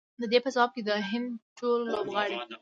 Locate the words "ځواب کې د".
0.55-0.91